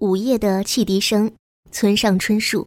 [0.00, 1.30] 午夜的汽笛声，
[1.72, 2.66] 村上春树。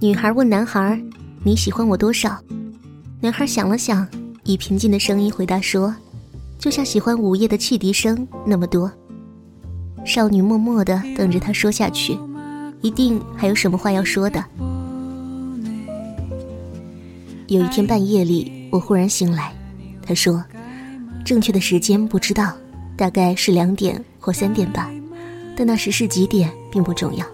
[0.00, 0.98] 女孩问男孩
[1.44, 2.42] ：“你喜欢我多少？”
[3.20, 4.08] 男孩想了想，
[4.44, 5.94] 以平静的声音回答说
[6.58, 8.90] ：“就像喜欢午夜的汽笛声那么多。”
[10.06, 12.18] 少女默默的等着他说下去，
[12.80, 14.42] 一定还有什么话要说的。
[17.48, 19.54] 有一天半夜里，我忽然醒来，
[20.00, 20.42] 他说
[21.26, 22.56] ：“正确的时间不知道，
[22.96, 24.90] 大概是两点或三点吧。”
[25.56, 27.24] 但那时是几点并不重要，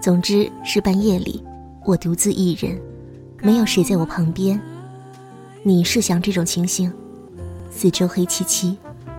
[0.00, 1.42] 总之是半夜里，
[1.84, 2.76] 我独自一人，
[3.40, 4.60] 没有谁在我旁边。
[5.62, 6.92] 你试想这种情形，
[7.70, 8.76] 四周黑漆漆，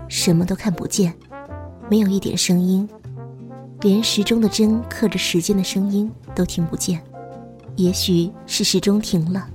[0.09, 1.13] 什么都看不见，
[1.89, 2.87] 没有一点声音，
[3.79, 7.01] 连时钟的针刻着时间的声音都听不见。
[7.77, 9.47] 也许是时钟停了，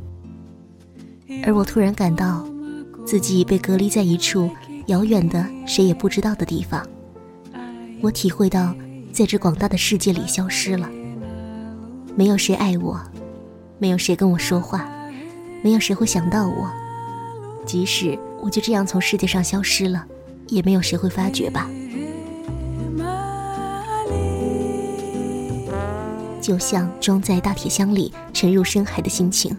[1.45, 2.47] 而我突然感到，
[3.05, 4.49] 自己被隔离在一处
[4.87, 6.87] 遥远的谁也不知道的地方。
[8.03, 8.75] 我体会到，
[9.13, 10.91] 在这广大的世界里消失了。
[12.17, 13.01] 没有谁爱我，
[13.79, 14.91] 没有谁跟我说话，
[15.63, 16.69] 没有谁会想到我。
[17.65, 20.05] 即使我就这样从世界上消失了，
[20.49, 21.71] 也没有谁会发觉吧。
[26.41, 29.57] 就像装在大铁箱里沉入深海的心情。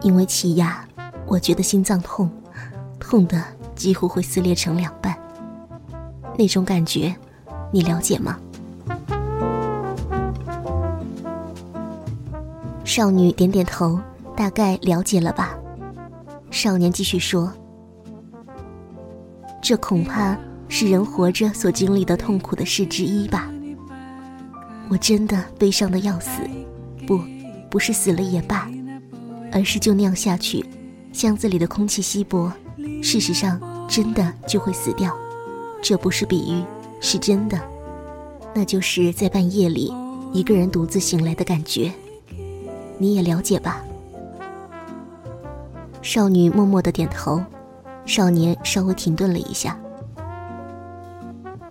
[0.00, 0.84] 因为气压，
[1.24, 2.28] 我觉得心脏痛，
[2.98, 3.40] 痛的
[3.76, 5.16] 几乎会撕裂成两半。
[6.38, 7.14] 那种感觉，
[7.70, 8.38] 你了解吗？
[12.84, 13.98] 少女点点头，
[14.36, 15.56] 大概了解了吧。
[16.50, 17.50] 少年继续说
[19.62, 20.36] ：“这恐怕
[20.68, 23.50] 是人活着所经历的痛苦的事之一吧。
[24.90, 26.42] 我真的悲伤的要死，
[27.06, 27.18] 不，
[27.70, 28.68] 不是死了也罢，
[29.50, 30.62] 而是就那样下去，
[31.12, 32.52] 箱子里的空气稀薄，
[33.02, 35.16] 事实上真的就会死掉。”
[35.82, 36.64] 这不是比喻，
[37.00, 37.60] 是真的。
[38.54, 39.92] 那就是在半夜里，
[40.32, 41.92] 一个人独自醒来的感觉。
[42.98, 43.82] 你也了解吧？
[46.00, 47.42] 少女默默的点头，
[48.06, 49.76] 少年稍微停顿了一下。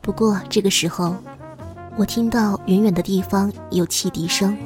[0.01, 1.15] 不过这个时候，
[1.95, 4.57] 我听到远远的地方有汽笛声，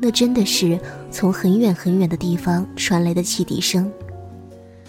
[0.00, 0.78] 那真的是
[1.10, 3.90] 从很远很远的地方传来的汽笛声。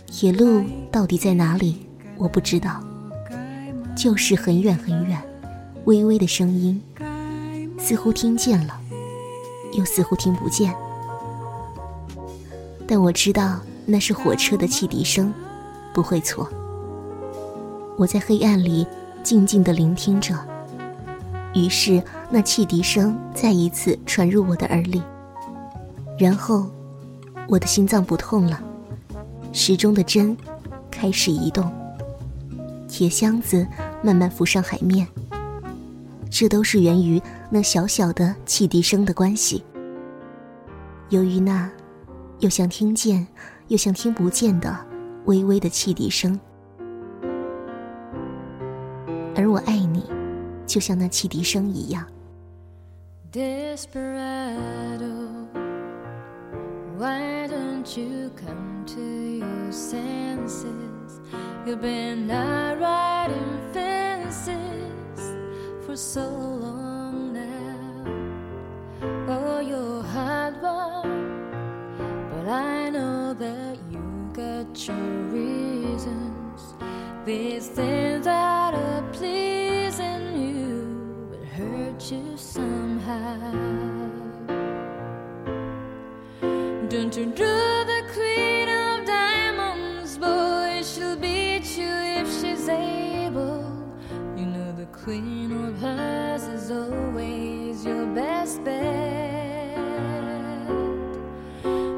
[0.05, 1.87] 铁路到底在哪里？
[2.17, 2.79] 我不知道。
[3.95, 5.19] 就是很远很远，
[5.85, 6.81] 微微的声音，
[7.79, 8.77] 似乎听见了，
[9.73, 10.75] 又似乎听不见。
[12.85, 15.33] 但我知道那是火车的汽笛声，
[15.93, 16.47] 不会错。
[17.97, 18.85] 我在黑暗里
[19.23, 20.35] 静静的聆听着，
[21.53, 25.01] 于是那汽笛声再一次传入我的耳里，
[26.19, 26.67] 然后
[27.47, 28.61] 我的心脏不痛了，
[29.53, 30.35] 时钟的针
[30.91, 31.71] 开始移动，
[32.89, 33.65] 铁箱子。
[34.05, 35.07] 慢慢浮上海面，
[36.29, 39.63] 这都是源于那小小的汽笛声的关系。
[41.09, 41.67] 由于那
[42.37, 43.25] 又像听见
[43.69, 44.77] 又像听不见的
[45.25, 46.39] 微微的汽笛声，
[49.35, 50.03] 而我爱你，
[50.67, 52.05] 就像那汽笛声一样。
[65.95, 68.05] For so long now.
[69.29, 71.39] Oh, you're hard one,
[72.31, 75.07] but I know that you got your
[75.37, 76.75] reasons.
[77.25, 83.51] These things that are pleasing you will hurt you somehow.
[86.89, 87.55] Don't you do
[87.93, 90.81] the queen of diamonds, boy?
[90.83, 93.63] She'll beat you if she's able.
[94.35, 95.34] You know the queen
[98.15, 99.75] best bet.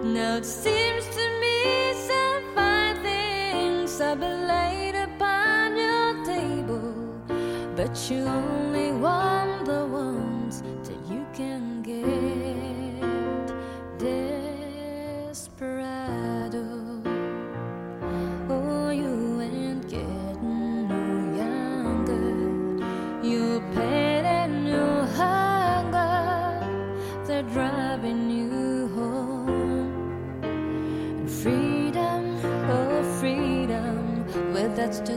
[0.04, 6.92] Now it seems to me some fine things been laid upon your table,
[7.76, 9.57] but you only want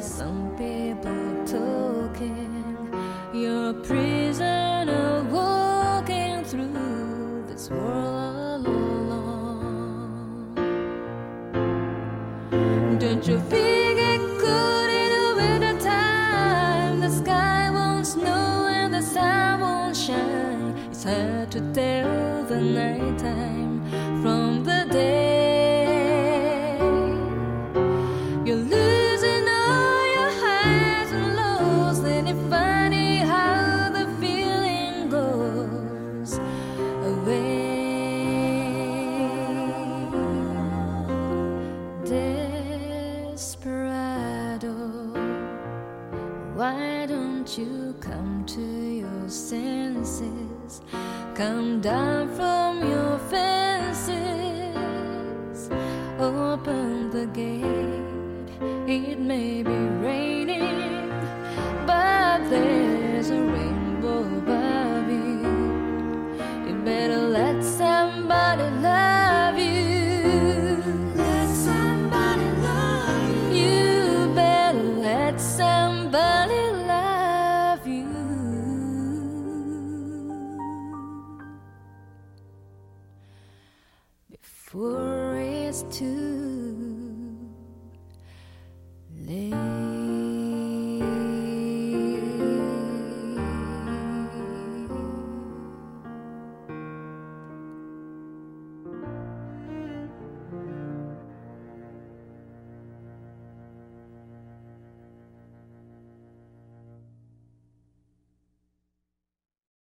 [0.03, 2.89] some people talking.
[3.35, 9.77] You're a prisoner walking through this world alone.
[12.99, 13.60] Don't you feel
[58.93, 60.30] It may be raining,